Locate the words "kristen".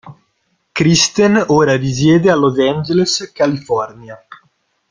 0.73-1.43